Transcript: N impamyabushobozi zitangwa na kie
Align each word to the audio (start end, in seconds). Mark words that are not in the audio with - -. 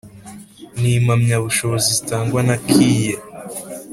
N 0.79 0.81
impamyabushobozi 0.97 1.87
zitangwa 1.97 2.39
na 2.47 2.55
kie 2.67 3.13